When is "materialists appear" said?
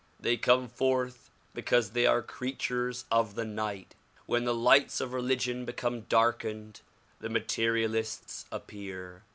7.29-9.21